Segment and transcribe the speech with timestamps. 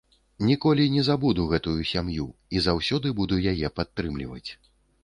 [0.45, 4.47] Ніколі не забуду гэтую сям'ю і заўсёды буду яе падтрымліваць.